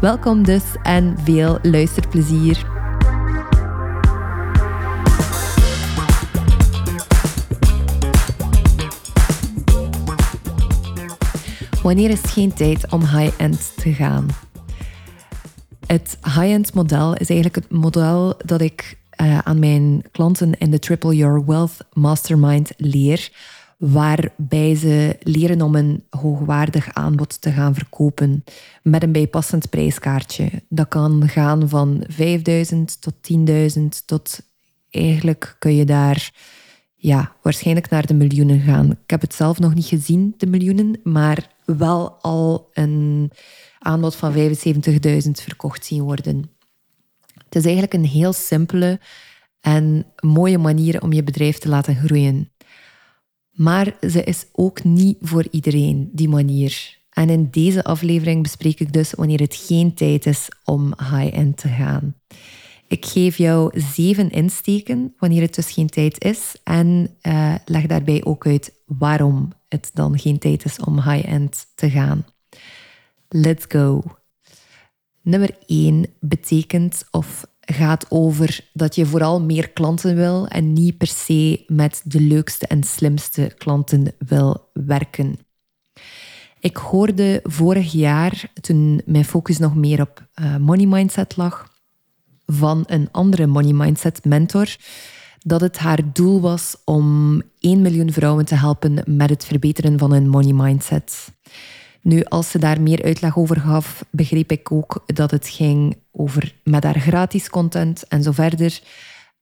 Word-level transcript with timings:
Welkom 0.00 0.42
dus 0.42 0.62
en 0.82 1.16
veel 1.24 1.58
luisterplezier. 1.62 2.66
Wanneer 11.82 12.10
is 12.10 12.20
geen 12.20 12.52
tijd 12.52 12.92
om 12.92 13.00
high-end 13.00 13.72
te 13.76 13.92
gaan? 13.92 14.26
Het 15.86 16.18
high-end 16.22 16.74
model 16.74 17.14
is 17.14 17.30
eigenlijk 17.30 17.54
het 17.54 17.70
model 17.70 18.34
dat 18.44 18.60
ik 18.60 18.98
uh, 19.20 19.38
aan 19.38 19.58
mijn 19.58 20.02
klanten 20.10 20.58
in 20.58 20.70
de 20.70 20.78
Triple 20.78 21.16
Your 21.16 21.46
Wealth 21.46 21.76
Mastermind 21.92 22.70
leer 22.76 23.30
waarbij 23.78 24.74
ze 24.74 25.16
leren 25.20 25.62
om 25.62 25.74
een 25.74 26.04
hoogwaardig 26.10 26.94
aanbod 26.94 27.40
te 27.40 27.50
gaan 27.50 27.74
verkopen 27.74 28.44
met 28.82 29.02
een 29.02 29.12
bijpassend 29.12 29.70
prijskaartje. 29.70 30.50
Dat 30.68 30.88
kan 30.88 31.28
gaan 31.28 31.68
van 31.68 32.04
5000 32.08 33.00
tot 33.00 33.14
10.000 33.78 33.82
tot 34.04 34.40
eigenlijk 34.90 35.56
kun 35.58 35.74
je 35.74 35.84
daar 35.84 36.32
ja, 36.94 37.32
waarschijnlijk 37.42 37.90
naar 37.90 38.06
de 38.06 38.14
miljoenen 38.14 38.60
gaan. 38.60 38.90
Ik 38.90 39.10
heb 39.10 39.20
het 39.20 39.34
zelf 39.34 39.58
nog 39.58 39.74
niet 39.74 39.86
gezien, 39.86 40.34
de 40.36 40.46
miljoenen, 40.46 41.00
maar 41.02 41.50
wel 41.64 42.10
al 42.10 42.68
een 42.72 43.30
aanbod 43.78 44.16
van 44.16 44.34
75.000 44.34 44.40
verkocht 45.30 45.84
zien 45.84 46.02
worden. 46.02 46.50
Het 47.44 47.56
is 47.56 47.64
eigenlijk 47.64 47.94
een 47.94 48.04
heel 48.04 48.32
simpele 48.32 49.00
en 49.60 50.06
mooie 50.20 50.58
manier 50.58 51.02
om 51.02 51.12
je 51.12 51.22
bedrijf 51.22 51.58
te 51.58 51.68
laten 51.68 51.96
groeien. 51.96 52.50
Maar 53.58 53.96
ze 54.00 54.24
is 54.24 54.46
ook 54.52 54.84
niet 54.84 55.16
voor 55.20 55.46
iedereen, 55.50 56.10
die 56.12 56.28
manier. 56.28 56.98
En 57.10 57.30
in 57.30 57.48
deze 57.50 57.84
aflevering 57.84 58.42
bespreek 58.42 58.80
ik 58.80 58.92
dus 58.92 59.12
wanneer 59.12 59.40
het 59.40 59.54
geen 59.54 59.94
tijd 59.94 60.26
is 60.26 60.48
om 60.64 60.94
high-end 60.98 61.56
te 61.56 61.68
gaan. 61.68 62.14
Ik 62.86 63.06
geef 63.06 63.36
jou 63.36 63.80
zeven 63.80 64.30
insteken 64.30 65.14
wanneer 65.18 65.40
het 65.40 65.54
dus 65.54 65.70
geen 65.70 65.86
tijd 65.86 66.24
is 66.24 66.54
en 66.64 67.16
uh, 67.22 67.54
leg 67.64 67.86
daarbij 67.86 68.24
ook 68.24 68.46
uit 68.46 68.72
waarom 68.86 69.52
het 69.68 69.90
dan 69.94 70.18
geen 70.18 70.38
tijd 70.38 70.64
is 70.64 70.78
om 70.78 71.02
high-end 71.02 71.66
te 71.74 71.90
gaan. 71.90 72.26
Let's 73.28 73.64
go. 73.68 74.02
Nummer 75.22 75.50
1 75.66 76.06
betekent 76.20 77.04
of 77.10 77.46
gaat 77.72 78.06
over 78.08 78.68
dat 78.72 78.94
je 78.94 79.06
vooral 79.06 79.40
meer 79.40 79.70
klanten 79.70 80.16
wil 80.16 80.46
en 80.46 80.72
niet 80.72 80.98
per 80.98 81.06
se 81.06 81.64
met 81.66 82.00
de 82.04 82.20
leukste 82.20 82.66
en 82.66 82.82
slimste 82.82 83.54
klanten 83.58 84.12
wil 84.18 84.70
werken. 84.72 85.38
Ik 86.60 86.76
hoorde 86.76 87.40
vorig 87.42 87.92
jaar, 87.92 88.50
toen 88.60 89.02
mijn 89.04 89.24
focus 89.24 89.58
nog 89.58 89.74
meer 89.74 90.00
op 90.00 90.28
uh, 90.34 90.56
money 90.56 90.86
mindset 90.86 91.36
lag, 91.36 91.68
van 92.46 92.84
een 92.86 93.08
andere 93.12 93.46
money 93.46 93.72
mindset 93.72 94.24
mentor, 94.24 94.76
dat 95.38 95.60
het 95.60 95.78
haar 95.78 96.12
doel 96.12 96.40
was 96.40 96.76
om 96.84 97.42
1 97.58 97.82
miljoen 97.82 98.12
vrouwen 98.12 98.44
te 98.44 98.54
helpen 98.54 99.02
met 99.06 99.30
het 99.30 99.44
verbeteren 99.44 99.98
van 99.98 100.12
hun 100.12 100.28
money 100.28 100.52
mindset. 100.52 101.32
Nu, 102.02 102.24
als 102.24 102.50
ze 102.50 102.58
daar 102.58 102.80
meer 102.80 103.02
uitleg 103.02 103.36
over 103.36 103.60
gaf, 103.60 104.04
begreep 104.10 104.52
ik 104.52 104.72
ook 104.72 105.02
dat 105.06 105.30
het 105.30 105.48
ging 105.48 105.96
over 106.18 106.54
met 106.64 106.84
haar 106.84 107.00
gratis 107.00 107.50
content 107.50 108.06
en 108.08 108.22
zo 108.22 108.32
verder. 108.32 108.80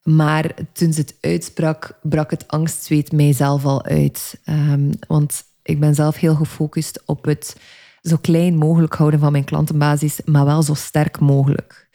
Maar 0.02 0.54
toen 0.72 0.92
ze 0.92 1.00
het 1.00 1.16
uitsprak, 1.20 1.98
brak 2.02 2.30
het 2.30 2.48
angstzweet 2.48 3.12
mijzelf 3.12 3.64
al 3.64 3.84
uit. 3.84 4.40
Um, 4.44 4.90
want 5.08 5.44
ik 5.62 5.80
ben 5.80 5.94
zelf 5.94 6.16
heel 6.16 6.34
gefocust 6.34 7.02
op 7.06 7.24
het 7.24 7.56
zo 8.00 8.16
klein 8.20 8.56
mogelijk 8.56 8.94
houden 8.94 9.20
van 9.20 9.32
mijn 9.32 9.44
klantenbasis, 9.44 10.20
maar 10.24 10.44
wel 10.44 10.62
zo 10.62 10.74
sterk 10.74 11.20
mogelijk. 11.20 11.88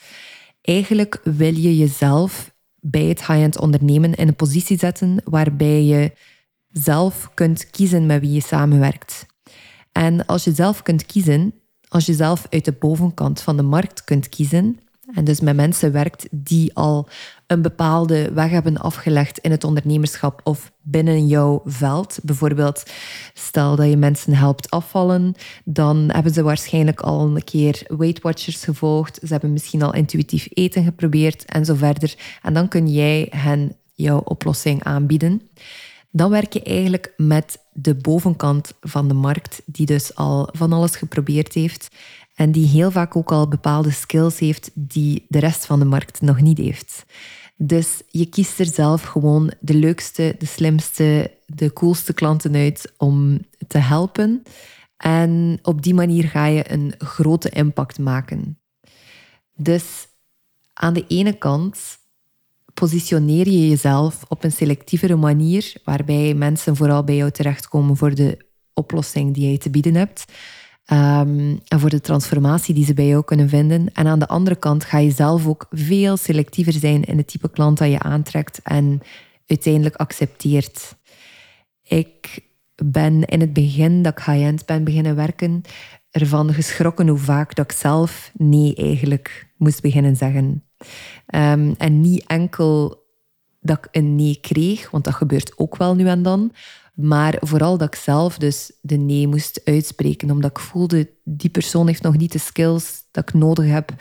Eigenlijk 0.61 1.19
wil 1.23 1.53
je 1.53 1.77
jezelf 1.77 2.53
bij 2.79 3.05
het 3.05 3.25
high-end 3.25 3.59
ondernemen 3.59 4.13
in 4.13 4.27
een 4.27 4.35
positie 4.35 4.77
zetten 4.77 5.21
waarbij 5.23 5.83
je 5.83 6.11
zelf 6.69 7.31
kunt 7.33 7.69
kiezen 7.69 8.05
met 8.05 8.21
wie 8.21 8.31
je 8.31 8.41
samenwerkt. 8.41 9.25
En 9.91 10.25
als 10.25 10.43
je 10.43 10.51
zelf 10.51 10.81
kunt 10.81 11.05
kiezen, 11.05 11.53
als 11.91 12.05
je 12.05 12.13
zelf 12.13 12.45
uit 12.49 12.65
de 12.65 12.71
bovenkant 12.71 13.41
van 13.41 13.57
de 13.57 13.63
markt 13.63 14.03
kunt 14.03 14.29
kiezen, 14.29 14.79
en 15.13 15.23
dus 15.23 15.39
met 15.39 15.55
mensen 15.55 15.91
werkt 15.91 16.27
die 16.31 16.75
al 16.75 17.07
een 17.47 17.61
bepaalde 17.61 18.31
weg 18.33 18.49
hebben 18.49 18.77
afgelegd 18.77 19.37
in 19.37 19.51
het 19.51 19.63
ondernemerschap 19.63 20.41
of 20.43 20.71
binnen 20.81 21.27
jouw 21.27 21.61
veld. 21.65 22.19
Bijvoorbeeld, 22.23 22.83
stel 23.33 23.75
dat 23.75 23.89
je 23.89 23.97
mensen 23.97 24.33
helpt 24.33 24.69
afvallen, 24.69 25.35
dan 25.65 26.09
hebben 26.13 26.33
ze 26.33 26.43
waarschijnlijk 26.43 27.01
al 27.01 27.21
een 27.21 27.43
keer 27.43 27.83
Weight 27.87 28.21
Watchers 28.21 28.63
gevolgd. 28.63 29.19
Ze 29.21 29.31
hebben 29.31 29.53
misschien 29.53 29.81
al 29.81 29.93
intuïtief 29.93 30.47
eten 30.53 30.83
geprobeerd 30.83 31.45
en 31.45 31.65
zo 31.65 31.75
verder. 31.75 32.15
En 32.41 32.53
dan 32.53 32.67
kun 32.67 32.87
jij 32.87 33.27
hen 33.29 33.75
jouw 33.93 34.19
oplossing 34.19 34.83
aanbieden 34.83 35.41
dan 36.11 36.29
werk 36.29 36.53
je 36.53 36.63
eigenlijk 36.63 37.13
met 37.17 37.59
de 37.73 37.95
bovenkant 37.95 38.73
van 38.81 39.07
de 39.07 39.13
markt, 39.13 39.61
die 39.65 39.85
dus 39.85 40.15
al 40.15 40.49
van 40.51 40.73
alles 40.73 40.95
geprobeerd 40.95 41.53
heeft 41.53 41.87
en 42.35 42.51
die 42.51 42.67
heel 42.67 42.91
vaak 42.91 43.15
ook 43.15 43.31
al 43.31 43.47
bepaalde 43.47 43.91
skills 43.91 44.39
heeft 44.39 44.71
die 44.73 45.25
de 45.27 45.39
rest 45.39 45.65
van 45.65 45.79
de 45.79 45.85
markt 45.85 46.21
nog 46.21 46.41
niet 46.41 46.57
heeft. 46.57 47.05
Dus 47.57 48.01
je 48.07 48.25
kiest 48.25 48.59
er 48.59 48.65
zelf 48.65 49.03
gewoon 49.03 49.51
de 49.59 49.73
leukste, 49.73 50.35
de 50.37 50.45
slimste, 50.45 51.31
de 51.45 51.73
coolste 51.73 52.13
klanten 52.13 52.55
uit 52.55 52.93
om 52.97 53.39
te 53.67 53.77
helpen. 53.77 54.43
En 54.97 55.59
op 55.61 55.81
die 55.81 55.93
manier 55.93 56.23
ga 56.23 56.45
je 56.45 56.71
een 56.71 56.93
grote 56.97 57.49
impact 57.49 57.99
maken. 57.99 58.59
Dus 59.55 60.07
aan 60.73 60.93
de 60.93 61.05
ene 61.07 61.33
kant 61.33 61.77
positioneer 62.73 63.49
je 63.49 63.69
jezelf 63.69 64.25
op 64.27 64.43
een 64.43 64.51
selectievere 64.51 65.15
manier, 65.15 65.73
waarbij 65.83 66.33
mensen 66.33 66.75
vooral 66.75 67.03
bij 67.03 67.15
jou 67.15 67.31
terechtkomen 67.31 67.97
voor 67.97 68.15
de 68.15 68.45
oplossing 68.73 69.33
die 69.33 69.47
jij 69.47 69.57
te 69.57 69.69
bieden 69.69 69.95
hebt. 69.95 70.25
Um, 70.91 71.59
en 71.67 71.79
voor 71.79 71.89
de 71.89 72.01
transformatie 72.01 72.73
die 72.73 72.85
ze 72.85 72.93
bij 72.93 73.07
jou 73.07 73.23
kunnen 73.23 73.49
vinden. 73.49 73.93
En 73.93 74.07
aan 74.07 74.19
de 74.19 74.27
andere 74.27 74.55
kant 74.55 74.83
ga 74.83 74.97
je 74.97 75.11
zelf 75.11 75.47
ook 75.47 75.67
veel 75.69 76.17
selectiever 76.17 76.73
zijn 76.73 77.03
in 77.03 77.17
het 77.17 77.27
type 77.27 77.49
klant 77.49 77.77
dat 77.77 77.89
je 77.89 77.99
aantrekt 77.99 78.59
en 78.63 79.01
uiteindelijk 79.45 79.95
accepteert. 79.95 80.95
Ik 81.83 82.39
ben 82.83 83.25
in 83.25 83.39
het 83.39 83.53
begin 83.53 84.01
dat 84.01 84.17
ik 84.17 84.25
high-end 84.25 84.65
ben 84.65 84.83
beginnen 84.83 85.15
werken, 85.15 85.61
ervan 86.11 86.53
geschrokken 86.53 87.07
hoe 87.07 87.17
vaak 87.17 87.55
dat 87.55 87.71
ik 87.71 87.77
zelf 87.77 88.31
nee 88.33 88.75
eigenlijk 88.75 89.47
moest 89.57 89.81
beginnen 89.81 90.15
zeggen. 90.15 90.63
Ehm, 91.25 91.73
en 91.77 92.01
niet 92.01 92.25
enkel 92.27 93.03
dat 93.59 93.77
ik 93.77 93.87
een 93.91 94.15
nee 94.15 94.37
kreeg, 94.41 94.89
want 94.91 95.03
dat 95.03 95.13
gebeurt 95.13 95.57
ook 95.57 95.77
wel 95.77 95.95
nu 95.95 96.07
en 96.07 96.23
dan. 96.23 96.51
Maar 96.93 97.37
vooral 97.39 97.77
dat 97.77 97.87
ik 97.87 97.99
zelf 97.99 98.37
dus 98.37 98.71
de 98.81 98.95
nee 98.95 99.27
moest 99.27 99.61
uitspreken, 99.63 100.31
omdat 100.31 100.49
ik 100.49 100.59
voelde, 100.59 101.09
die 101.23 101.49
persoon 101.49 101.87
heeft 101.87 102.01
nog 102.01 102.17
niet 102.17 102.31
de 102.31 102.39
skills 102.39 103.03
dat 103.11 103.29
ik 103.29 103.33
nodig 103.33 103.65
heb 103.65 103.93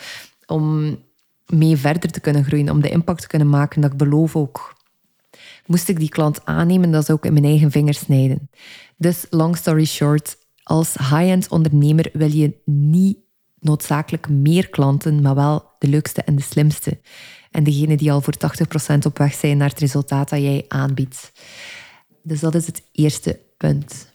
om 0.47 0.99
mee 1.47 1.77
verder 1.77 2.11
te 2.11 2.21
kunnen 2.21 2.45
groeien, 2.45 2.71
om 2.71 2.81
de 2.81 2.91
impact 2.91 3.21
te 3.21 3.27
kunnen 3.27 3.49
maken 3.49 3.81
dat 3.81 3.93
ik 3.93 3.99
beloof 3.99 4.37
ook. 4.37 4.79
Moest 5.67 5.89
ik 5.89 5.99
die 5.99 6.09
klant 6.09 6.45
aannemen, 6.45 6.91
dat 6.91 7.05
zou 7.05 7.19
ik 7.19 7.25
in 7.25 7.33
mijn 7.33 7.45
eigen 7.45 7.71
vingers 7.71 7.99
snijden. 7.99 8.51
Dus 8.97 9.27
long 9.31 9.57
story 9.57 9.85
short, 9.85 10.37
als 10.63 10.95
high-end 10.95 11.49
ondernemer 11.49 12.11
wil 12.13 12.31
je 12.31 12.55
niet 12.65 13.19
noodzakelijk 13.59 14.29
meer 14.29 14.69
klanten, 14.69 15.23
maar 15.23 15.35
wel 15.35 15.70
de 15.81 15.89
leukste 15.89 16.23
en 16.23 16.37
de 16.37 16.43
slimste. 16.43 16.99
En 17.51 17.65
degene 17.65 17.97
die 17.97 18.13
al 18.13 18.21
voor 18.21 18.35
80% 18.95 18.97
op 19.07 19.19
weg 19.19 19.35
zijn 19.35 19.57
naar 19.57 19.69
het 19.69 19.79
resultaat 19.79 20.29
dat 20.29 20.41
jij 20.41 20.65
aanbiedt. 20.69 21.33
Dus 22.23 22.41
dat 22.41 22.55
is 22.55 22.67
het 22.67 22.83
eerste 22.93 23.41
punt. 23.57 24.13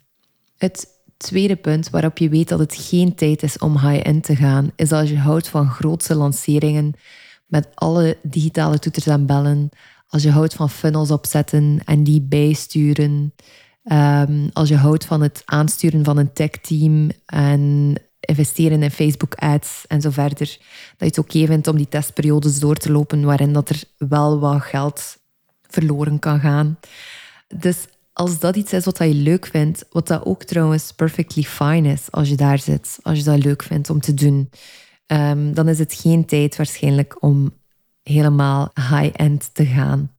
Het 0.58 0.88
tweede 1.18 1.56
punt 1.56 1.90
waarop 1.90 2.18
je 2.18 2.30
weet 2.30 2.50
dat 2.50 2.60
het 2.60 2.76
geen 2.76 3.16
tijd 3.16 3.44
is 3.44 3.58
om 3.58 3.80
high-end 3.80 4.24
te 4.24 4.36
gaan, 4.36 4.72
is 4.76 4.92
als 4.92 5.10
je 5.10 5.18
houdt 5.18 5.48
van 5.48 5.70
grootse 5.70 6.16
lanceringen 6.16 6.94
met 7.48 7.68
alle 7.74 8.18
digitale 8.24 8.80
toeters 8.80 9.08
en 9.08 9.26
bellen. 9.26 9.70
Als 10.08 10.24
je 10.24 10.32
houdt 10.32 10.54
van 10.54 10.70
funnels 10.70 11.12
opzetten 11.12 11.82
en 11.86 12.04
die 12.04 12.22
bijsturen. 12.22 13.34
Um, 13.92 14.50
als 14.54 14.70
je 14.70 14.76
houdt 14.76 15.06
van 15.06 15.22
het 15.22 15.42
aansturen 15.46 16.04
van 16.04 16.18
een 16.18 16.34
tech-team 16.34 17.10
en 17.26 17.94
investeren 18.25 18.83
in 18.83 18.92
Facebook 18.92 19.36
ads 19.36 19.83
en 19.88 20.01
zo 20.01 20.10
verder. 20.10 20.57
Dat 20.98 20.98
je 20.98 21.06
het 21.06 21.18
oké 21.18 21.45
vindt 21.45 21.68
om 21.68 21.77
die 21.77 21.89
testperiodes 21.89 22.60
door 22.60 22.75
te 22.75 22.92
lopen 22.92 23.24
waarin 23.24 23.54
dat 23.54 23.69
er 23.69 23.83
wel 23.98 24.39
wat 24.39 24.62
geld 24.62 25.18
verloren 25.62 26.19
kan 26.19 26.39
gaan. 26.39 26.80
Dus 27.48 27.77
als 28.13 28.39
dat 28.39 28.56
iets 28.56 28.74
is 28.74 28.86
wat 28.86 28.98
je 28.98 29.13
leuk 29.13 29.45
vindt, 29.45 29.86
wat 29.89 30.07
dat 30.07 30.25
ook 30.25 30.44
trouwens 30.44 30.92
perfectly 30.92 31.44
fine 31.44 31.92
is 31.92 32.12
als 32.12 32.30
je 32.30 32.36
daar 32.36 32.60
zit, 32.60 33.00
als 33.01 33.18
je 33.18 33.24
dat 33.24 33.44
leuk 33.44 33.63
vindt 33.63 33.89
om 33.89 34.00
te 34.00 34.13
doen, 34.13 34.50
ehm, 35.06 35.54
dan 35.54 35.68
is 35.68 35.80
het 35.80 35.94
geen 35.94 36.25
tijd 36.25 36.56
waarschijnlijk 36.56 37.24
om 37.24 37.54
helemaal 38.04 38.71
high-end 38.74 39.50
te 39.54 39.66
gaan. 39.66 40.12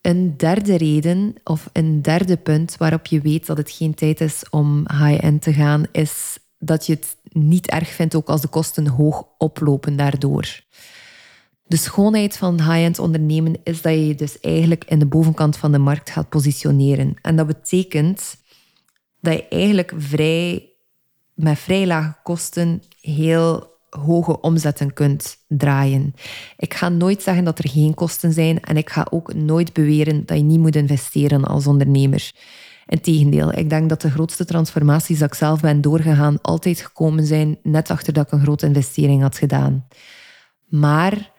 Een 0.00 0.36
derde 0.36 0.76
reden 0.76 1.34
of 1.44 1.68
een 1.72 2.02
derde 2.02 2.36
punt 2.36 2.76
waarop 2.76 3.06
je 3.06 3.20
weet 3.20 3.46
dat 3.46 3.56
het 3.56 3.70
geen 3.70 3.94
tijd 3.94 4.20
is 4.20 4.42
om 4.50 4.78
high-end 4.78 5.42
te 5.42 5.52
gaan, 5.52 5.86
is 5.92 6.38
dat 6.58 6.86
je 6.86 6.92
het 6.92 7.16
niet 7.32 7.66
erg 7.66 7.88
vindt 7.88 8.14
ook 8.14 8.28
als 8.28 8.40
de 8.40 8.48
kosten 8.48 8.86
hoog 8.86 9.26
oplopen 9.38 9.96
daardoor. 9.96 10.60
De 11.64 11.76
schoonheid 11.76 12.36
van 12.36 12.54
high-end 12.54 12.98
ondernemen 12.98 13.54
is 13.64 13.82
dat 13.82 13.92
je 13.92 14.06
je 14.06 14.14
dus 14.14 14.40
eigenlijk 14.40 14.84
in 14.84 14.98
de 14.98 15.06
bovenkant 15.06 15.56
van 15.56 15.72
de 15.72 15.78
markt 15.78 16.10
gaat 16.10 16.28
positioneren. 16.28 17.16
En 17.22 17.36
dat 17.36 17.46
betekent 17.46 18.36
dat 19.20 19.32
je 19.32 19.48
eigenlijk 19.48 19.92
vrij, 19.96 20.72
met 21.34 21.58
vrij 21.58 21.86
lage 21.86 22.16
kosten 22.22 22.82
heel 23.00 23.77
hoge 23.98 24.40
omzetten 24.40 24.92
kunt 24.92 25.36
draaien. 25.48 26.14
Ik 26.56 26.74
ga 26.74 26.88
nooit 26.88 27.22
zeggen 27.22 27.44
dat 27.44 27.58
er 27.58 27.68
geen 27.68 27.94
kosten 27.94 28.32
zijn 28.32 28.60
en 28.60 28.76
ik 28.76 28.90
ga 28.90 29.06
ook 29.10 29.34
nooit 29.34 29.72
beweren 29.72 30.26
dat 30.26 30.36
je 30.36 30.42
niet 30.42 30.60
moet 30.60 30.76
investeren 30.76 31.44
als 31.44 31.66
ondernemer. 31.66 32.32
Integendeel, 32.86 33.52
ik 33.52 33.70
denk 33.70 33.88
dat 33.88 34.00
de 34.00 34.10
grootste 34.10 34.44
transformaties 34.44 35.18
dat 35.18 35.28
ik 35.28 35.34
zelf 35.34 35.60
ben 35.60 35.80
doorgegaan 35.80 36.40
altijd 36.40 36.80
gekomen 36.80 37.26
zijn 37.26 37.58
net 37.62 37.90
achter 37.90 38.12
dat 38.12 38.26
ik 38.26 38.32
een 38.32 38.40
grote 38.40 38.66
investering 38.66 39.22
had 39.22 39.38
gedaan. 39.38 39.86
Maar 40.68 41.32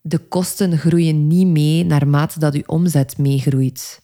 de 0.00 0.18
kosten 0.18 0.78
groeien 0.78 1.26
niet 1.26 1.46
mee 1.46 1.84
naarmate 1.84 2.38
dat 2.38 2.54
je 2.54 2.68
omzet 2.68 3.18
meegroeit. 3.18 4.00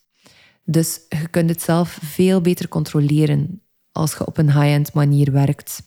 Dus 0.65 1.01
je 1.09 1.29
kunt 1.29 1.51
het 1.51 1.63
zelf 1.63 1.99
veel 2.03 2.41
beter 2.41 2.69
controleren 2.69 3.63
als 3.93 4.13
je 4.13 4.27
op 4.27 4.39
een 4.39 4.53
high-end 4.53 4.93
manier 4.93 5.33
werkt. 5.33 5.83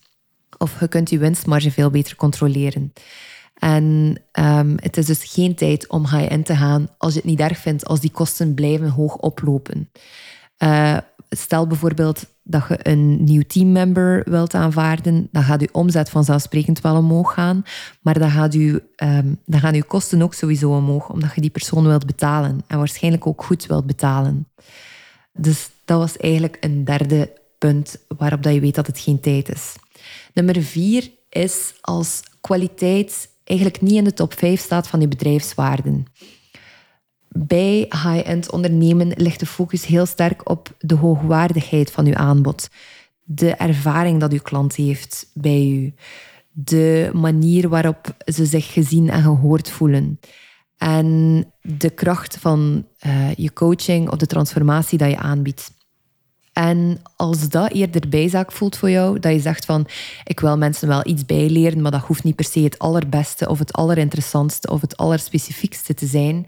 Of 0.62 0.80
je 0.80 0.88
kunt 0.88 1.10
je 1.10 1.18
winstmarge 1.18 1.72
veel 1.72 1.90
beter 1.90 2.16
controleren. 2.16 2.94
En 3.54 4.16
um, 4.40 4.76
het 4.80 4.98
is 4.98 5.06
dus 5.06 5.24
geen 5.24 5.56
tijd 5.56 5.90
om 5.90 6.08
high-end 6.08 6.46
te 6.46 6.56
gaan 6.56 6.88
als 6.98 7.14
je 7.14 7.20
het 7.20 7.28
niet 7.28 7.40
erg 7.40 7.58
vindt 7.58 7.86
als 7.86 8.00
die 8.00 8.12
kosten 8.12 8.54
blijven 8.54 8.90
hoog 8.90 9.16
oplopen. 9.16 9.90
Uh, 10.64 10.98
stel 11.30 11.68
bijvoorbeeld 11.68 12.26
dat 12.44 12.64
je 12.70 12.80
een 12.82 13.24
nieuw 13.24 13.42
teammember 13.48 14.24
wilt 14.26 14.54
aanvaarden, 14.54 15.28
dan 15.32 15.44
gaat 15.44 15.62
je 15.62 15.70
omzet 15.72 16.10
vanzelfsprekend 16.10 16.82
wel 16.82 16.96
omhoog 16.96 17.34
gaan, 17.34 17.64
maar 18.02 18.20
dan, 18.20 18.30
gaat 18.30 18.54
je, 18.54 18.84
um, 19.04 19.40
dan 19.46 19.60
gaan 19.60 19.74
je 19.74 19.84
kosten 19.84 20.22
ook 20.22 20.34
sowieso 20.34 20.76
omhoog, 20.76 21.10
omdat 21.10 21.36
je 21.36 21.42
die 21.42 21.50
persoon 21.50 21.88
wilt 21.88 22.06
betalen 22.06 22.64
en 22.68 22.78
waarschijnlijk 22.78 23.28
ook 23.28 23.44
goed 23.44 23.66
wilt 23.66 23.86
betalen. 23.86 24.48
Dus 25.34 25.70
dat 25.86 26.00
was 26.00 26.18
eigenlijk 26.18 26.58
een 26.60 26.84
derde 26.84 27.41
punt 27.62 27.98
waarop 28.18 28.44
dat 28.44 28.54
je 28.54 28.60
weet 28.60 28.76
dat 28.76 28.88
het 28.88 29.00
geen 29.00 29.20
tijd 29.20 29.50
is. 29.50 29.76
Nummer 30.34 30.64
vier 30.64 31.12
is 31.30 31.74
als 31.82 32.22
kwaliteit 32.42 33.30
eigenlijk 33.44 33.82
niet 33.82 33.96
in 33.96 34.04
de 34.04 34.14
top 34.14 34.34
5 34.34 34.62
staat 34.62 34.88
van 34.88 35.02
je 35.02 35.08
bedrijfswaarden. 35.08 36.06
Bij 37.28 37.86
high-end 37.90 38.52
ondernemen 38.52 39.12
ligt 39.16 39.40
de 39.40 39.46
focus 39.46 39.86
heel 39.86 40.06
sterk 40.06 40.50
op 40.50 40.76
de 40.78 40.96
hoogwaardigheid 40.96 41.92
van 41.92 42.06
uw 42.06 42.16
aanbod. 42.16 42.70
De 43.24 43.52
ervaring 43.52 44.20
dat 44.20 44.32
uw 44.32 44.42
klant 44.42 44.76
heeft 44.76 45.32
bij 45.34 45.68
u. 45.68 45.94
De 46.52 47.10
manier 47.14 47.70
waarop 47.70 48.16
ze 48.26 48.46
zich 48.46 48.74
gezien 48.74 49.10
en 49.10 49.22
gehoord 49.22 49.70
voelen. 49.70 50.20
En 50.78 51.46
de 51.62 51.90
kracht 51.90 52.38
van 52.38 52.88
uh, 53.06 53.34
je 53.34 53.54
coaching 53.54 54.10
of 54.10 54.18
de 54.18 54.26
transformatie 54.26 54.98
dat 54.98 55.10
je 55.10 55.18
aanbiedt. 55.18 55.72
En 56.62 57.02
als 57.16 57.50
dat 57.50 57.72
eerder 57.72 58.10
bijzaak 58.10 58.52
voelt 58.52 58.78
voor 58.78 58.90
jou, 58.90 59.20
dat 59.20 59.34
je 59.34 59.40
zegt 59.40 59.66
van 59.66 59.88
ik 60.24 60.40
wil 60.40 60.58
mensen 60.58 60.88
wel 60.88 61.08
iets 61.08 61.26
bijleren, 61.26 61.82
maar 61.82 61.92
dat 61.92 62.02
hoeft 62.02 62.24
niet 62.24 62.36
per 62.36 62.46
se 62.46 62.60
het 62.60 62.80
allerbeste 62.80 63.50
of 63.50 63.60
het 63.60 63.74
allerinteressantste 63.74 64.70
of 64.70 64.82
het 64.82 64.98
allerspecifiekste 64.98 65.94
te 65.94 66.06
zijn, 66.06 66.48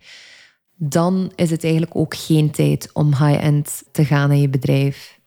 dan 0.75 1.31
is 1.35 1.49
het 1.49 1.63
eigenlijk 1.63 1.95
ook 1.95 2.15
geen 2.15 2.51
tijd 2.51 2.89
om 2.93 3.07
high-end 3.07 3.83
te 3.91 4.05
gaan 4.05 4.31
in 4.31 4.41
je 4.41 4.49
bedrijf. 4.49 5.19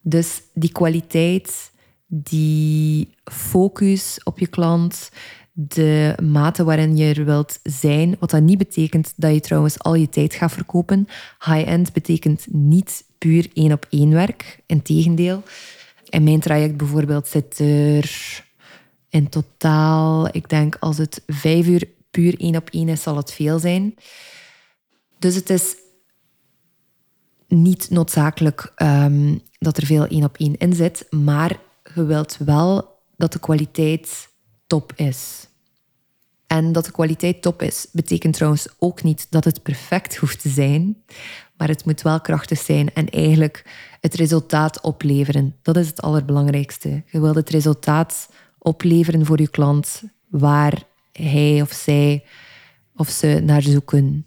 Dus 0.00 0.42
die 0.54 0.72
kwaliteit, 0.72 1.70
die 2.06 3.14
focus 3.24 4.20
op 4.24 4.38
je 4.38 4.46
klant, 4.46 5.10
de 5.58 6.14
mate 6.22 6.64
waarin 6.64 6.96
je 6.96 7.14
er 7.14 7.24
wilt 7.24 7.58
zijn. 7.62 8.16
Wat 8.18 8.30
dat 8.30 8.42
niet 8.42 8.58
betekent 8.58 9.12
dat 9.16 9.32
je 9.32 9.40
trouwens 9.40 9.78
al 9.78 9.94
je 9.94 10.08
tijd 10.08 10.34
gaat 10.34 10.52
verkopen. 10.52 11.08
High-end 11.44 11.92
betekent 11.92 12.46
niet 12.50 13.04
puur 13.18 13.48
één 13.52 13.72
op 13.72 13.86
één 13.90 14.10
werk. 14.10 14.62
Integendeel. 14.66 15.42
In 16.08 16.24
mijn 16.24 16.40
traject 16.40 16.76
bijvoorbeeld 16.76 17.26
zit 17.26 17.58
er 17.58 18.44
in 19.08 19.28
totaal, 19.28 20.28
ik 20.30 20.48
denk 20.48 20.76
als 20.80 20.98
het 20.98 21.22
vijf 21.26 21.66
uur 21.66 21.88
puur 22.10 22.40
één 22.40 22.56
op 22.56 22.70
één 22.70 22.88
is, 22.88 23.02
zal 23.02 23.16
het 23.16 23.32
veel 23.32 23.58
zijn. 23.58 23.94
Dus 25.18 25.34
het 25.34 25.50
is 25.50 25.76
niet 27.48 27.90
noodzakelijk 27.90 28.72
um, 28.76 29.40
dat 29.58 29.76
er 29.76 29.86
veel 29.86 30.06
één 30.06 30.24
op 30.24 30.36
één 30.36 30.56
in 30.56 30.72
zit, 30.72 31.06
maar 31.10 31.58
je 31.94 32.04
wilt 32.04 32.36
wel 32.36 32.98
dat 33.16 33.32
de 33.32 33.38
kwaliteit 33.38 34.28
top 34.66 34.92
is. 34.96 35.48
En 36.46 36.72
dat 36.72 36.84
de 36.84 36.90
kwaliteit 36.90 37.42
top 37.42 37.62
is, 37.62 37.86
betekent 37.92 38.34
trouwens 38.34 38.68
ook 38.78 39.02
niet 39.02 39.26
dat 39.30 39.44
het 39.44 39.62
perfect 39.62 40.16
hoeft 40.16 40.40
te 40.40 40.48
zijn, 40.48 41.02
maar 41.56 41.68
het 41.68 41.84
moet 41.84 42.02
wel 42.02 42.20
krachtig 42.20 42.58
zijn 42.58 42.94
en 42.94 43.08
eigenlijk 43.08 43.64
het 44.00 44.14
resultaat 44.14 44.80
opleveren. 44.80 45.56
Dat 45.62 45.76
is 45.76 45.86
het 45.86 46.02
allerbelangrijkste. 46.02 47.02
Je 47.06 47.20
wilt 47.20 47.34
het 47.34 47.50
resultaat 47.50 48.28
opleveren 48.58 49.26
voor 49.26 49.40
je 49.40 49.48
klant 49.48 50.02
waar 50.28 50.82
hij 51.12 51.62
of 51.62 51.72
zij 51.72 52.24
of 52.96 53.08
ze 53.08 53.40
naar 53.44 53.62
zoeken. 53.62 54.26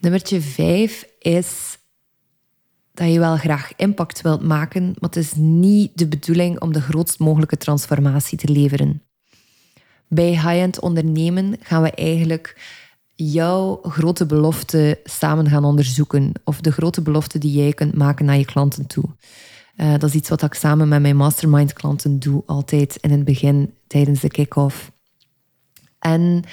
Nummertje 0.00 0.40
vijf 0.40 1.08
is 1.18 1.78
dat 2.94 3.12
je 3.12 3.18
wel 3.18 3.36
graag 3.36 3.72
impact 3.76 4.20
wilt 4.20 4.42
maken, 4.42 4.82
maar 4.82 5.10
het 5.10 5.16
is 5.16 5.32
niet 5.34 5.90
de 5.94 6.08
bedoeling 6.08 6.60
om 6.60 6.72
de 6.72 6.80
grootst 6.80 7.18
mogelijke 7.18 7.56
transformatie 7.56 8.38
te 8.38 8.52
leveren. 8.52 9.02
Bij 10.08 10.30
high-end 10.30 10.80
ondernemen 10.80 11.56
gaan 11.60 11.82
we 11.82 11.90
eigenlijk 11.90 12.60
jouw 13.14 13.80
grote 13.82 14.26
belofte 14.26 15.00
samen 15.04 15.48
gaan 15.48 15.64
onderzoeken. 15.64 16.32
Of 16.44 16.60
de 16.60 16.72
grote 16.72 17.02
belofte 17.02 17.38
die 17.38 17.52
jij 17.52 17.72
kunt 17.72 17.94
maken 17.94 18.24
naar 18.24 18.36
je 18.36 18.44
klanten 18.44 18.86
toe. 18.86 19.04
Uh, 19.76 19.92
dat 19.92 20.02
is 20.02 20.14
iets 20.14 20.28
wat 20.28 20.42
ik 20.42 20.54
samen 20.54 20.88
met 20.88 21.00
mijn 21.00 21.16
mastermind 21.16 21.72
klanten 21.72 22.18
doe, 22.18 22.42
altijd 22.46 22.96
in 22.96 23.10
het 23.10 23.24
begin 23.24 23.74
tijdens 23.86 24.20
de 24.20 24.28
kick-off. 24.28 24.92
En 25.98 26.44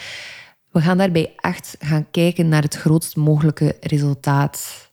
we 0.71 0.81
gaan 0.81 0.97
daarbij 0.97 1.33
echt 1.35 1.75
gaan 1.79 2.11
kijken 2.11 2.47
naar 2.47 2.61
het 2.61 2.75
grootst 2.75 3.15
mogelijke 3.15 3.77
resultaat. 3.81 4.89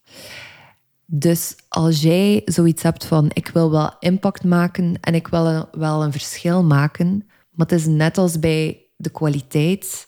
Dus 1.06 1.56
als 1.68 2.02
jij 2.02 2.42
zoiets 2.44 2.82
hebt 2.82 3.04
van 3.04 3.30
ik 3.32 3.48
wil 3.48 3.70
wel 3.70 3.96
impact 3.98 4.44
maken 4.44 5.00
en 5.00 5.14
ik 5.14 5.28
wil 5.28 5.68
wel 5.72 6.02
een 6.02 6.12
verschil 6.12 6.64
maken, 6.64 7.26
maar 7.50 7.66
het 7.66 7.78
is 7.78 7.86
net 7.86 8.18
als 8.18 8.38
bij 8.38 8.86
de 8.96 9.10
kwaliteit, 9.10 10.04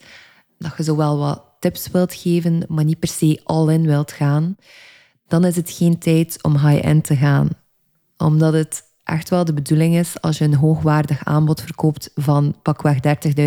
dat 0.58 0.72
je 0.76 0.82
zowel 0.82 1.18
wat 1.18 1.44
tips 1.58 1.88
wilt 1.88 2.14
geven, 2.14 2.64
maar 2.68 2.84
niet 2.84 2.98
per 2.98 3.08
se 3.08 3.40
all-in 3.44 3.86
wilt 3.86 4.12
gaan, 4.12 4.56
dan 5.26 5.44
is 5.44 5.56
het 5.56 5.70
geen 5.70 5.98
tijd 5.98 6.42
om 6.42 6.58
high-end 6.58 7.04
te 7.04 7.16
gaan. 7.16 7.48
Omdat 8.16 8.52
het 8.52 8.82
echt 9.04 9.30
wel 9.30 9.44
de 9.44 9.54
bedoeling 9.54 9.96
is, 9.96 10.20
als 10.20 10.38
je 10.38 10.44
een 10.44 10.54
hoogwaardig 10.54 11.24
aanbod 11.24 11.60
verkoopt 11.60 12.10
van 12.14 12.56
pakweg 12.62 12.96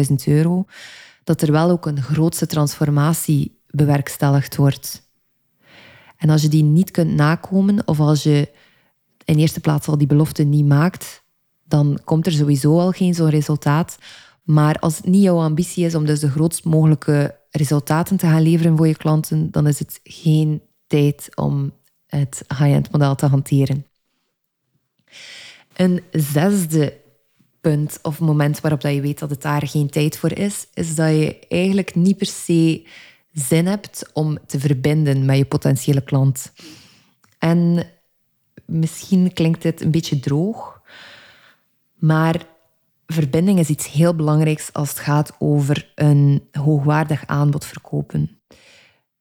30.000 0.09 0.15
euro, 0.25 0.65
dat 1.23 1.41
er 1.41 1.51
wel 1.51 1.69
ook 1.69 1.85
een 1.85 2.01
grootste 2.01 2.45
transformatie 2.45 3.61
bewerkstelligd 3.67 4.55
wordt. 4.55 5.08
En 6.19 6.29
als 6.29 6.41
je 6.41 6.47
die 6.47 6.63
niet 6.63 6.91
kunt 6.91 7.13
nakomen, 7.13 7.87
of 7.87 7.99
als 7.99 8.23
je 8.23 8.49
in 9.25 9.37
eerste 9.37 9.59
plaats 9.59 9.87
al 9.87 9.97
die 9.97 10.07
belofte 10.07 10.43
niet 10.43 10.65
maakt, 10.65 11.23
dan 11.63 11.99
komt 12.03 12.25
er 12.25 12.31
sowieso 12.31 12.79
al 12.79 12.91
geen 12.91 13.13
zo'n 13.13 13.29
resultaat. 13.29 13.97
Maar 14.43 14.79
als 14.79 14.97
het 14.97 15.05
niet 15.05 15.23
jouw 15.23 15.37
ambitie 15.37 15.85
is 15.85 15.95
om 15.95 16.05
dus 16.05 16.19
de 16.19 16.29
grootst 16.29 16.63
mogelijke 16.63 17.35
resultaten 17.51 18.17
te 18.17 18.25
gaan 18.25 18.41
leveren 18.41 18.77
voor 18.77 18.87
je 18.87 18.95
klanten, 18.95 19.51
dan 19.51 19.67
is 19.67 19.79
het 19.79 19.99
geen 20.03 20.61
tijd 20.87 21.29
om 21.35 21.71
het 22.05 22.43
high-end 22.47 22.91
model 22.91 23.15
te 23.15 23.25
hanteren. 23.25 23.85
Een 25.75 26.01
zesde 26.11 26.97
punt 27.61 27.99
of 28.01 28.19
moment 28.19 28.59
waarop 28.59 28.81
dat 28.81 28.93
je 28.93 29.01
weet 29.01 29.19
dat 29.19 29.29
het 29.29 29.41
daar 29.41 29.67
geen 29.67 29.89
tijd 29.89 30.17
voor 30.17 30.31
is, 30.31 30.67
is 30.73 30.95
dat 30.95 31.09
je 31.09 31.39
eigenlijk 31.47 31.95
niet 31.95 32.17
per 32.17 32.27
se 32.27 32.87
zin 33.39 33.65
hebt 33.65 34.09
om 34.13 34.37
te 34.45 34.59
verbinden 34.59 35.25
met 35.25 35.37
je 35.37 35.45
potentiële 35.45 36.01
klant. 36.01 36.51
En 37.37 37.87
misschien 38.65 39.33
klinkt 39.33 39.61
dit 39.61 39.81
een 39.81 39.91
beetje 39.91 40.19
droog, 40.19 40.81
maar 41.95 42.47
verbinding 43.05 43.59
is 43.59 43.69
iets 43.69 43.91
heel 43.91 44.15
belangrijks 44.15 44.73
als 44.73 44.89
het 44.89 44.99
gaat 44.99 45.35
over 45.39 45.91
een 45.95 46.47
hoogwaardig 46.51 47.27
aanbod 47.27 47.65
verkopen. 47.65 48.41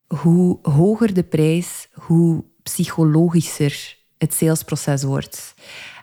Hoe 0.07 0.59
hoger 0.63 1.15
de 1.15 1.23
prijs, 1.23 1.89
hoe 1.93 2.45
psychologischer 2.63 3.97
het 4.19 4.35
salesproces 4.35 5.03
wordt. 5.03 5.55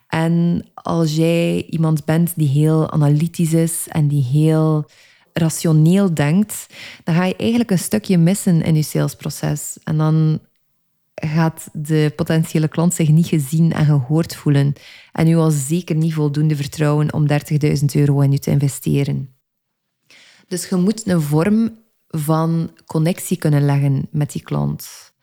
En 0.07 0.65
als 0.73 1.15
jij 1.15 1.65
iemand 1.65 2.05
bent 2.05 2.33
die 2.35 2.47
heel 2.47 2.91
analytisch 2.91 3.53
is 3.53 3.87
en 3.87 4.07
die 4.07 4.23
heel 4.23 4.89
rationeel 5.37 6.13
denkt, 6.13 6.67
dan 7.03 7.15
ga 7.15 7.25
je 7.25 7.35
eigenlijk 7.35 7.71
een 7.71 7.79
stukje 7.79 8.17
missen 8.17 8.61
in 8.61 8.75
je 8.75 8.81
salesproces. 8.81 9.77
En 9.83 9.97
dan 9.97 10.39
gaat 11.15 11.69
de 11.73 12.13
potentiële 12.15 12.67
klant 12.67 12.93
zich 12.93 13.09
niet 13.09 13.27
gezien 13.27 13.73
en 13.73 13.85
gehoord 13.85 14.35
voelen. 14.35 14.73
En 15.11 15.27
u 15.27 15.35
al 15.35 15.51
zeker 15.51 15.95
niet 15.95 16.13
voldoende 16.13 16.55
vertrouwen 16.55 17.13
om 17.13 17.27
30.000 17.27 17.85
euro 17.93 18.19
in 18.19 18.33
u 18.33 18.37
te 18.37 18.51
investeren. 18.51 19.35
Dus 20.47 20.69
je 20.69 20.75
moet 20.75 21.07
een 21.07 21.21
vorm 21.21 21.77
van 22.07 22.71
connectie 22.85 23.37
kunnen 23.37 23.65
leggen 23.65 24.07
met 24.11 24.31
die 24.31 24.41
klant. 24.41 25.13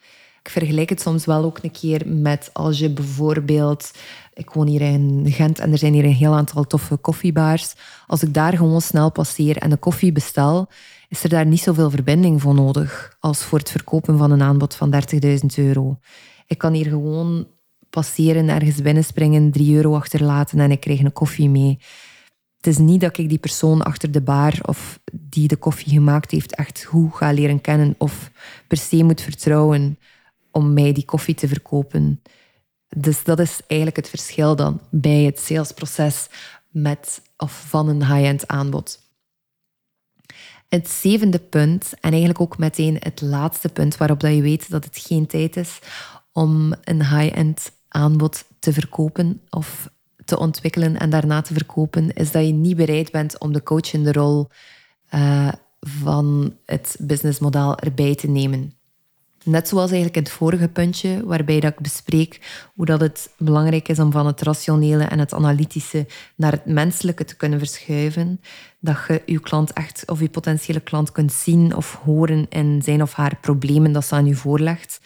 Ik 0.43 0.51
vergelijk 0.51 0.89
het 0.89 1.01
soms 1.01 1.25
wel 1.25 1.45
ook 1.45 1.59
een 1.63 1.71
keer 1.71 2.03
met 2.07 2.51
als 2.53 2.79
je 2.79 2.91
bijvoorbeeld... 2.91 3.91
Ik 4.35 4.51
woon 4.51 4.67
hier 4.67 4.81
in 4.81 5.25
Gent 5.27 5.59
en 5.59 5.73
er 5.73 5.79
zijn 5.79 5.93
hier 5.93 6.05
een 6.05 6.13
heel 6.13 6.35
aantal 6.35 6.65
toffe 6.65 6.97
koffiebars. 6.97 7.75
Als 8.07 8.23
ik 8.23 8.35
daar 8.35 8.57
gewoon 8.57 8.81
snel 8.81 9.13
passeer 9.13 9.57
en 9.57 9.71
een 9.71 9.79
koffie 9.79 10.13
bestel, 10.13 10.69
is 11.09 11.23
er 11.23 11.29
daar 11.29 11.47
niet 11.47 11.61
zoveel 11.61 11.91
verbinding 11.91 12.43
voor 12.43 12.55
nodig 12.55 13.17
als 13.21 13.43
voor 13.43 13.59
het 13.59 13.71
verkopen 13.71 14.19
van 14.19 14.31
een 14.31 14.43
aanbod 14.43 14.75
van 14.75 14.95
30.000 15.25 15.29
euro. 15.57 15.99
Ik 16.47 16.59
kan 16.59 16.73
hier 16.73 16.89
gewoon 16.89 17.47
passeren, 17.91 18.49
ergens 18.49 18.83
binnenspringen, 18.83 19.51
3 19.51 19.77
euro 19.77 19.95
achterlaten 19.95 20.61
en 20.61 20.71
ik 20.71 20.81
krijg 20.81 21.01
een 21.01 21.13
koffie 21.13 21.49
mee. 21.49 21.79
Het 22.57 22.67
is 22.67 22.79
niet 22.79 23.01
dat 23.01 23.19
ik 23.19 23.29
die 23.29 23.39
persoon 23.39 23.83
achter 23.83 24.11
de 24.11 24.23
bar 24.23 24.59
of 24.63 25.01
die 25.13 25.49
de 25.49 25.57
koffie 25.57 25.93
gemaakt 25.93 26.31
heeft 26.31 26.55
echt 26.55 26.85
goed 26.85 27.15
ga 27.15 27.33
leren 27.33 27.61
kennen 27.61 27.95
of 27.99 28.31
per 28.67 28.77
se 28.77 29.05
moet 29.05 29.21
vertrouwen 29.21 29.99
om 30.53 30.73
mij 30.73 30.93
die 30.93 31.05
koffie 31.05 31.35
te 31.35 31.49
verkopen. 31.49 32.23
Dus 32.97 33.25
dat 33.25 33.39
is 33.39 33.61
eigenlijk 33.67 33.97
het 33.97 34.09
verschil 34.09 34.57
dan 34.57 34.81
bij 34.91 35.23
het 35.23 35.39
salesproces 35.39 36.29
met 36.69 37.23
of 37.37 37.65
van 37.69 37.89
een 37.89 38.07
high-end 38.07 38.49
aanbod. 38.49 39.01
Het 40.69 40.89
zevende 40.89 41.39
punt, 41.39 41.93
en 42.01 42.11
eigenlijk 42.11 42.41
ook 42.41 42.59
meteen 42.59 42.97
het 42.99 43.21
laatste 43.21 43.69
punt 43.69 43.97
waarop 43.97 44.21
dat 44.21 44.35
je 44.35 44.43
weet 44.43 44.71
dat 44.71 44.85
het 44.85 44.99
geen 44.99 45.27
tijd 45.27 45.57
is 45.57 45.79
om 46.33 46.75
een 46.85 47.07
high-end 47.07 47.73
aanbod 47.89 48.45
te 48.59 48.73
verkopen 48.73 49.41
of 49.51 49.91
te 50.25 50.39
ontwikkelen 50.39 50.99
en 50.99 51.11
daarna 51.11 51.41
te 51.41 51.53
verkopen, 51.53 52.13
is 52.13 52.31
dat 52.31 52.47
je 52.47 52.53
niet 52.53 52.77
bereid 52.77 53.11
bent 53.11 53.39
om 53.39 53.53
de 53.53 53.63
coachende 53.63 54.13
rol 54.13 54.49
uh, 55.15 55.53
van 55.81 56.57
het 56.65 56.97
businessmodel 57.01 57.79
erbij 57.79 58.15
te 58.15 58.29
nemen. 58.29 58.75
Net 59.45 59.69
zoals 59.69 59.91
eigenlijk 59.91 60.17
in 60.17 60.23
het 60.23 60.33
vorige 60.33 60.69
puntje, 60.69 61.27
waarbij 61.27 61.61
dat 61.61 61.73
ik 61.73 61.81
bespreek 61.81 62.41
hoe 62.75 62.87
dat 62.87 63.01
het 63.01 63.31
belangrijk 63.39 63.89
is 63.89 63.99
om 63.99 64.13
van 64.13 64.27
het 64.27 64.43
rationele 64.43 65.05
en 65.05 65.19
het 65.19 65.35
analytische 65.35 66.07
naar 66.37 66.53
het 66.53 66.67
menselijke 66.67 67.25
te 67.25 67.37
kunnen 67.37 67.59
verschuiven. 67.59 68.41
Dat 68.81 68.97
je 69.09 69.23
je 69.27 69.41
klant 69.41 69.73
echt, 69.73 70.11
of 70.11 70.21
je 70.21 70.29
potentiële 70.29 70.81
klant 70.81 71.13
kunt 71.13 71.33
zien 71.33 71.77
of 71.77 71.95
horen 71.95 72.47
in 72.49 72.83
zijn 72.83 73.03
of 73.03 73.13
haar 73.13 73.37
problemen 73.37 73.93
dat 73.93 74.05
ze 74.05 74.15
aan 74.15 74.27
je 74.27 74.35
voorlegt. 74.35 75.01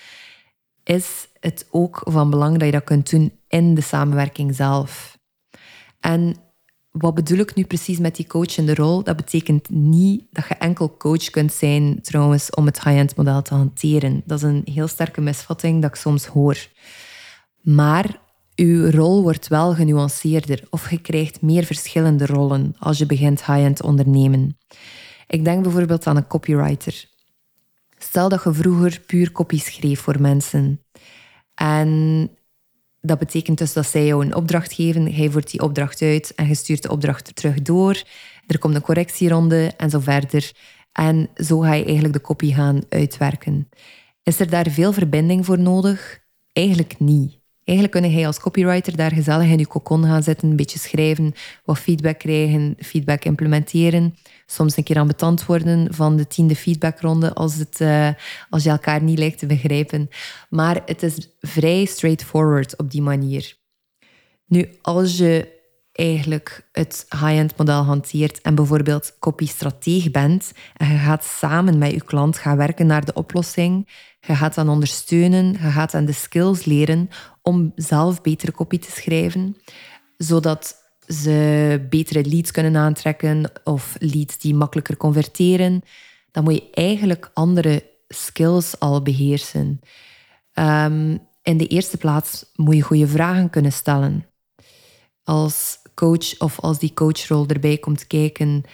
Is 0.84 1.28
het 1.40 1.66
ook 1.70 2.00
van 2.04 2.30
belang 2.30 2.56
dat 2.56 2.66
je 2.66 2.72
dat 2.72 2.84
kunt 2.84 3.10
doen 3.10 3.38
in 3.48 3.74
de 3.74 3.80
samenwerking 3.80 4.54
zelf. 4.54 5.18
En 6.00 6.36
wat 6.98 7.14
bedoel 7.14 7.38
ik 7.38 7.54
nu 7.54 7.64
precies 7.64 7.98
met 7.98 8.16
die 8.16 8.26
coachende 8.26 8.74
rol? 8.74 9.02
Dat 9.02 9.16
betekent 9.16 9.70
niet 9.70 10.24
dat 10.30 10.48
je 10.48 10.54
enkel 10.54 10.96
coach 10.96 11.30
kunt 11.30 11.52
zijn, 11.52 12.02
trouwens, 12.02 12.50
om 12.50 12.66
het 12.66 12.82
high-end 12.82 13.16
model 13.16 13.42
te 13.42 13.54
hanteren. 13.54 14.22
Dat 14.24 14.38
is 14.38 14.44
een 14.44 14.62
heel 14.64 14.88
sterke 14.88 15.20
misvatting 15.20 15.82
dat 15.82 15.90
ik 15.90 15.96
soms 15.96 16.26
hoor. 16.26 16.68
Maar 17.60 18.20
uw 18.54 18.90
rol 18.90 19.22
wordt 19.22 19.48
wel 19.48 19.74
genuanceerder 19.74 20.66
of 20.70 20.90
je 20.90 21.00
krijgt 21.00 21.42
meer 21.42 21.64
verschillende 21.64 22.26
rollen 22.26 22.74
als 22.78 22.98
je 22.98 23.06
begint 23.06 23.44
high-end 23.44 23.82
ondernemen. 23.82 24.58
Ik 25.26 25.44
denk 25.44 25.62
bijvoorbeeld 25.62 26.06
aan 26.06 26.16
een 26.16 26.26
copywriter. 26.26 27.04
Stel 27.98 28.28
dat 28.28 28.42
je 28.44 28.52
vroeger 28.52 29.00
puur 29.06 29.32
copy 29.32 29.58
schreef 29.58 30.00
voor 30.00 30.20
mensen. 30.20 30.80
En 31.54 32.30
dat 33.06 33.18
betekent 33.18 33.58
dus 33.58 33.72
dat 33.72 33.86
zij 33.86 34.06
jou 34.06 34.24
een 34.24 34.34
opdracht 34.34 34.72
geven, 34.72 35.10
jij 35.10 35.30
voert 35.30 35.50
die 35.50 35.62
opdracht 35.62 36.02
uit 36.02 36.34
en 36.34 36.48
je 36.48 36.54
stuurt 36.54 36.82
de 36.82 36.90
opdracht 36.90 37.36
terug 37.36 37.62
door. 37.62 38.02
Er 38.46 38.58
komt 38.58 38.74
een 38.74 38.80
correctieronde 38.80 39.72
en 39.76 39.90
zo 39.90 40.00
verder. 40.00 40.52
En 40.92 41.28
zo 41.34 41.60
ga 41.60 41.74
je 41.74 41.84
eigenlijk 41.84 42.14
de 42.14 42.20
kopie 42.20 42.54
gaan 42.54 42.80
uitwerken. 42.88 43.68
Is 44.22 44.40
er 44.40 44.50
daar 44.50 44.70
veel 44.70 44.92
verbinding 44.92 45.46
voor 45.46 45.58
nodig? 45.58 46.20
Eigenlijk 46.52 46.98
niet. 46.98 47.40
Eigenlijk 47.66 47.98
kun 48.00 48.10
je 48.10 48.26
als 48.26 48.40
copywriter 48.40 48.96
daar 48.96 49.10
gezellig 49.10 49.48
in 49.48 49.58
je 49.58 49.66
cocon 49.66 50.04
gaan 50.04 50.22
zitten, 50.22 50.50
een 50.50 50.56
beetje 50.56 50.78
schrijven, 50.78 51.34
wat 51.64 51.78
feedback 51.78 52.18
krijgen, 52.18 52.74
feedback 52.78 53.24
implementeren. 53.24 54.14
Soms 54.46 54.76
een 54.76 54.84
keer 54.84 54.98
ambetant 54.98 55.46
worden 55.46 55.94
van 55.94 56.16
de 56.16 56.26
tiende 56.26 56.56
feedbackronde 56.56 57.34
als, 57.34 57.54
het, 57.54 57.80
uh, 57.80 58.08
als 58.50 58.62
je 58.62 58.70
elkaar 58.70 59.02
niet 59.02 59.18
lijkt 59.18 59.38
te 59.38 59.46
begrijpen. 59.46 60.08
Maar 60.48 60.82
het 60.84 61.02
is 61.02 61.36
vrij 61.40 61.84
straightforward 61.84 62.76
op 62.76 62.90
die 62.90 63.02
manier. 63.02 63.56
Nu, 64.46 64.68
als 64.82 65.16
je 65.16 65.55
eigenlijk 65.96 66.68
het 66.72 67.06
high-end 67.10 67.56
model 67.56 67.82
hanteert 67.82 68.40
en 68.40 68.54
bijvoorbeeld 68.54 69.16
copy-strateeg 69.18 70.10
bent 70.10 70.52
en 70.76 70.92
je 70.92 70.98
gaat 70.98 71.24
samen 71.24 71.78
met 71.78 71.90
je 71.90 72.04
klant 72.04 72.38
gaan 72.38 72.56
werken 72.56 72.86
naar 72.86 73.04
de 73.04 73.12
oplossing, 73.12 73.88
je 74.20 74.34
gaat 74.34 74.54
dan 74.54 74.68
ondersteunen, 74.68 75.52
je 75.52 75.58
gaat 75.58 75.94
aan 75.94 76.04
de 76.04 76.12
skills 76.12 76.64
leren 76.64 77.08
om 77.42 77.72
zelf 77.74 78.20
betere 78.20 78.52
copy 78.52 78.78
te 78.78 78.90
schrijven, 78.90 79.56
zodat 80.16 80.76
ze 81.06 81.86
betere 81.90 82.24
leads 82.24 82.50
kunnen 82.50 82.76
aantrekken 82.76 83.50
of 83.64 83.96
leads 83.98 84.38
die 84.38 84.54
makkelijker 84.54 84.96
converteren, 84.96 85.82
dan 86.30 86.44
moet 86.44 86.54
je 86.54 86.70
eigenlijk 86.70 87.30
andere 87.34 87.90
skills 88.08 88.78
al 88.78 89.02
beheersen. 89.02 89.80
Um, 90.54 91.18
in 91.42 91.56
de 91.56 91.66
eerste 91.66 91.96
plaats 91.96 92.44
moet 92.54 92.74
je 92.74 92.82
goede 92.82 93.06
vragen 93.06 93.50
kunnen 93.50 93.72
stellen. 93.72 94.26
Als 95.26 95.78
coach 95.94 96.38
of 96.38 96.60
als 96.60 96.78
die 96.78 96.94
coachrol 96.94 97.46
erbij 97.46 97.78
komt 97.78 98.06
kijken, 98.06 98.64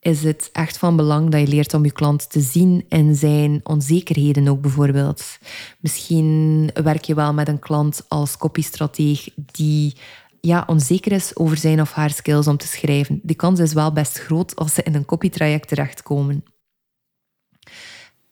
is 0.00 0.22
het 0.22 0.48
echt 0.52 0.78
van 0.78 0.96
belang 0.96 1.30
dat 1.30 1.40
je 1.40 1.46
leert 1.46 1.74
om 1.74 1.84
je 1.84 1.92
klant 1.92 2.30
te 2.30 2.40
zien 2.40 2.84
in 2.88 3.14
zijn 3.14 3.60
onzekerheden 3.62 4.48
ook 4.48 4.60
bijvoorbeeld. 4.60 5.38
Misschien 5.80 6.70
werk 6.74 7.04
je 7.04 7.14
wel 7.14 7.34
met 7.34 7.48
een 7.48 7.58
klant 7.58 8.04
als 8.08 8.36
copystrateeg 8.36 9.28
die 9.34 9.94
ja, 10.40 10.64
onzeker 10.66 11.12
is 11.12 11.36
over 11.36 11.56
zijn 11.56 11.80
of 11.80 11.92
haar 11.92 12.10
skills 12.10 12.46
om 12.46 12.56
te 12.56 12.66
schrijven. 12.66 13.20
Die 13.22 13.36
kans 13.36 13.60
is 13.60 13.72
wel 13.72 13.92
best 13.92 14.18
groot 14.18 14.56
als 14.56 14.74
ze 14.74 14.82
in 14.82 14.94
een 14.94 15.04
copytraject 15.04 15.68
terechtkomen. 15.68 16.44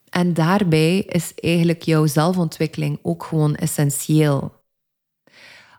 En 0.09 0.35
daarbij 0.35 0.99
is 0.99 1.33
eigenlijk 1.35 1.83
jouw 1.83 2.07
zelfontwikkeling 2.07 2.99
ook 3.03 3.25
gewoon 3.25 3.55
essentieel. 3.55 4.65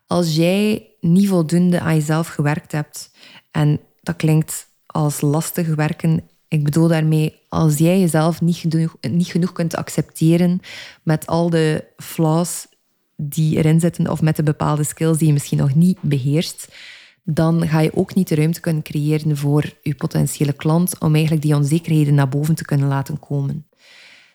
Als 0.08 0.36
jij 0.36 0.87
niet 1.00 1.27
voldoende 1.27 1.80
aan 1.80 1.96
jezelf 1.96 2.27
gewerkt 2.27 2.72
hebt, 2.72 3.12
en 3.51 3.80
dat 4.01 4.16
klinkt 4.16 4.68
als 4.86 5.22
lastig 5.22 5.75
werken, 5.75 6.30
ik 6.48 6.63
bedoel 6.63 6.88
daarmee, 6.88 7.36
als 7.50 7.77
jij 7.77 8.00
jezelf 8.00 8.42
niet 8.42 8.56
genoeg, 8.56 8.96
niet 9.01 9.27
genoeg 9.27 9.51
kunt 9.51 9.75
accepteren 9.75 10.60
met 11.04 11.27
al 11.27 11.50
de 11.50 11.84
flaws 11.98 12.68
die 13.16 13.58
erin 13.58 13.80
zitten 13.80 14.12
of 14.12 14.22
met 14.22 14.36
de 14.36 14.44
bepaalde 14.44 14.84
skills 14.84 15.18
die 15.18 15.27
je 15.27 15.34
misschien 15.34 15.58
nog 15.58 15.75
niet 15.75 15.98
beheerst, 16.01 16.75
dan 17.24 17.68
ga 17.68 17.80
je 17.80 17.96
ook 17.96 18.16
niet 18.16 18.27
de 18.27 18.36
ruimte 18.36 18.60
kunnen 18.60 18.84
creëren 18.84 19.38
voor 19.38 19.74
je 19.82 19.96
potentiële 19.96 20.54
klant 20.54 21.00
om 21.00 21.13
eigenlijk 21.13 21.44
die 21.44 21.56
onzekerheden 21.56 22.13
naar 22.13 22.30
boven 22.30 22.56
te 22.56 22.66
kunnen 22.66 22.88
laten 22.88 23.20
komen. 23.20 23.68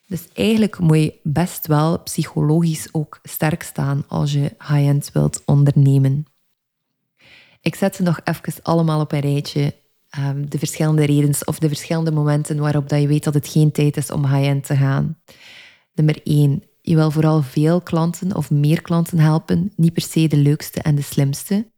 Dus 0.07 0.29
eigenlijk 0.33 0.79
moet 0.79 0.97
je 0.97 1.15
best 1.23 1.67
wel 1.67 1.99
psychologisch 1.99 2.89
ook 2.91 3.19
sterk 3.23 3.63
staan 3.63 4.05
als 4.09 4.33
je 4.33 4.55
high-end 4.59 5.11
wilt 5.13 5.43
ondernemen. 5.45 6.27
Ik 7.63 7.75
zet 7.75 7.97
ze 7.97 8.03
nog 8.03 8.21
even 8.25 8.63
allemaal 8.63 9.01
op 9.01 9.13
een 9.13 9.21
rijtje. 9.21 9.75
Ehm, 10.11 10.45
de 10.49 10.59
verschillende 10.59 11.05
redenen 11.05 11.47
of 11.47 11.59
de 11.59 11.69
verschillende 11.69 12.13
momenten 12.13 12.59
waarop 12.59 12.89
dat 12.89 13.01
je 13.01 13.07
weet 13.07 13.25
dat 13.25 13.35
het 13.35 13.49
geen 13.49 13.73
tijd 13.73 13.97
is 13.97 14.11
om 14.11 14.27
high-end 14.27 14.67
te 14.67 14.77
gaan. 14.77 15.19
Nummer 15.95 16.21
1. 16.25 16.63
Je 16.81 16.95
wil 16.95 17.11
vooral 17.11 17.43
veel 17.43 17.81
klanten 17.81 18.37
of 18.37 18.51
meer 18.51 18.83
klanten 18.83 19.19
helpen, 19.19 19.73
niet 19.77 19.93
per 19.93 20.03
se 20.03 20.29
de 20.29 20.37
leukste 20.37 20.81
en 20.81 20.95
de 20.95 21.03
slimste. 21.03 21.71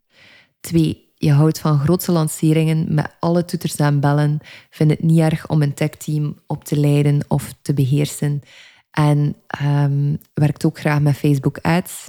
2. 0.60 1.12
Je 1.14 1.32
houdt 1.32 1.58
van 1.58 1.78
grootse 1.78 2.12
lanceringen 2.12 2.94
met 2.94 3.16
alle 3.20 3.44
toeters 3.44 3.76
en 3.76 4.00
bellen. 4.00 4.38
Vind 4.70 4.90
het 4.90 5.02
niet 5.02 5.18
erg 5.18 5.48
om 5.48 5.62
een 5.62 5.74
techteam 5.74 6.38
op 6.46 6.64
te 6.64 6.76
leiden 6.76 7.24
of 7.28 7.54
te 7.62 7.74
beheersen. 7.74 8.40
En 8.90 9.36
um, 9.62 10.18
werkt 10.34 10.64
ook 10.64 10.78
graag 10.78 11.00
met 11.00 11.16
Facebook 11.16 11.58
Ads. 11.58 12.06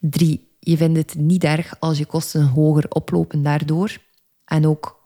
3 0.00 0.53
je 0.64 0.76
vindt 0.76 0.98
het 0.98 1.14
niet 1.14 1.44
erg 1.44 1.80
als 1.80 1.98
je 1.98 2.06
kosten 2.06 2.46
hoger 2.46 2.86
oplopen 2.88 3.42
daardoor. 3.42 3.96
En 4.44 4.66
ook 4.66 5.02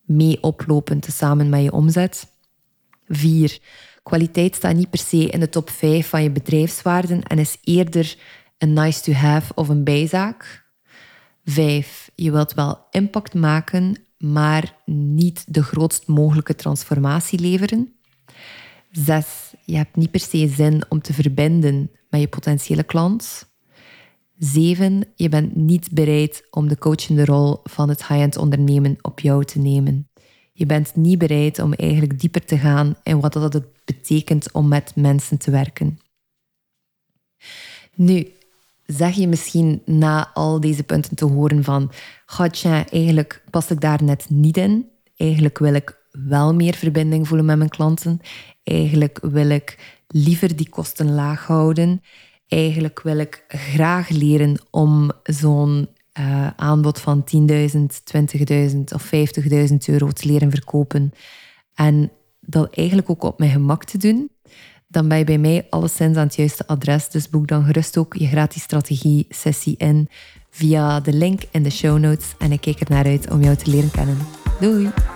mee 0.00 0.42
oplopen 0.42 1.00
tezamen 1.00 1.48
met 1.48 1.62
je 1.62 1.72
omzet. 1.72 2.26
4. 3.08 3.58
Kwaliteit 4.02 4.54
staat 4.54 4.74
niet 4.74 4.90
per 4.90 4.98
se 4.98 5.28
in 5.28 5.40
de 5.40 5.48
top 5.48 5.70
5 5.70 6.08
van 6.08 6.22
je 6.22 6.30
bedrijfswaarden 6.30 7.22
en 7.22 7.38
is 7.38 7.56
eerder 7.64 8.16
een 8.58 8.72
nice 8.72 9.00
to 9.00 9.12
have 9.12 9.52
of 9.54 9.68
een 9.68 9.84
bijzaak. 9.84 10.64
5. 11.44 12.10
Je 12.14 12.30
wilt 12.30 12.54
wel 12.54 12.86
impact 12.90 13.34
maken, 13.34 13.96
maar 14.18 14.76
niet 14.84 15.54
de 15.54 15.62
grootst 15.62 16.06
mogelijke 16.06 16.54
transformatie 16.54 17.38
leveren. 17.38 17.94
6. 18.90 19.54
Je 19.64 19.76
hebt 19.76 19.96
niet 19.96 20.10
per 20.10 20.20
se 20.20 20.48
zin 20.48 20.82
om 20.88 21.00
te 21.00 21.12
verbinden 21.12 21.90
met 22.10 22.20
je 22.20 22.28
potentiële 22.28 22.82
klant. 22.82 23.48
7. 24.38 25.04
Je 25.14 25.28
bent 25.28 25.56
niet 25.56 25.90
bereid 25.90 26.46
om 26.50 26.68
de 26.68 26.78
coachende 26.78 27.24
rol 27.24 27.60
van 27.64 27.88
het 27.88 28.06
high-end 28.06 28.36
ondernemen 28.36 28.96
op 29.02 29.20
jou 29.20 29.44
te 29.44 29.58
nemen. 29.58 30.08
Je 30.52 30.66
bent 30.66 30.96
niet 30.96 31.18
bereid 31.18 31.58
om 31.58 31.72
eigenlijk 31.72 32.20
dieper 32.20 32.44
te 32.44 32.58
gaan 32.58 32.96
in 33.02 33.20
wat 33.20 33.32
dat 33.32 33.52
het 33.52 33.66
betekent 33.84 34.52
om 34.52 34.68
met 34.68 34.92
mensen 34.94 35.38
te 35.38 35.50
werken. 35.50 35.98
Nu, 37.94 38.28
zeg 38.86 39.14
je 39.14 39.28
misschien 39.28 39.82
na 39.84 40.30
al 40.34 40.60
deze 40.60 40.82
punten 40.82 41.16
te 41.16 41.24
horen 41.24 41.64
van, 41.64 41.90
gatje, 42.26 42.84
eigenlijk 42.90 43.44
pas 43.50 43.70
ik 43.70 43.80
daar 43.80 44.02
net 44.02 44.26
niet 44.28 44.56
in. 44.56 44.90
Eigenlijk 45.16 45.58
wil 45.58 45.74
ik 45.74 45.98
wel 46.10 46.54
meer 46.54 46.74
verbinding 46.74 47.28
voelen 47.28 47.46
met 47.46 47.56
mijn 47.58 47.70
klanten. 47.70 48.20
Eigenlijk 48.62 49.18
wil 49.22 49.50
ik 49.50 49.96
liever 50.08 50.56
die 50.56 50.68
kosten 50.68 51.14
laag 51.14 51.46
houden. 51.46 52.02
Eigenlijk 52.48 53.02
wil 53.02 53.18
ik 53.18 53.44
graag 53.48 54.08
leren 54.08 54.60
om 54.70 55.12
zo'n 55.22 55.88
uh, 56.18 56.46
aanbod 56.56 57.00
van 57.00 57.24
10.000, 57.48 57.78
20.000 58.72 58.78
of 58.94 59.10
50.000 59.14 59.74
euro 59.86 60.10
te 60.10 60.26
leren 60.26 60.50
verkopen. 60.50 61.12
En 61.74 62.10
dat 62.40 62.74
eigenlijk 62.74 63.10
ook 63.10 63.22
op 63.22 63.38
mijn 63.38 63.50
gemak 63.50 63.84
te 63.84 63.98
doen. 63.98 64.30
Dan 64.88 65.08
ben 65.08 65.18
je 65.18 65.24
bij 65.24 65.38
mij 65.38 65.66
alleszins 65.70 66.16
aan 66.16 66.26
het 66.26 66.36
juiste 66.36 66.66
adres. 66.66 67.08
Dus 67.08 67.28
boek 67.28 67.48
dan 67.48 67.64
gerust 67.64 67.96
ook 67.96 68.14
je 68.14 68.26
gratis 68.26 68.62
strategie 68.62 69.26
sessie 69.28 69.76
in 69.76 70.08
via 70.50 71.00
de 71.00 71.12
link 71.12 71.42
in 71.50 71.62
de 71.62 71.70
show 71.70 71.98
notes. 71.98 72.34
En 72.38 72.52
ik 72.52 72.60
kijk 72.60 72.80
er 72.80 72.90
naar 72.90 73.06
uit 73.06 73.30
om 73.30 73.42
jou 73.42 73.56
te 73.56 73.70
leren 73.70 73.90
kennen. 73.90 74.18
Doei! 74.60 75.15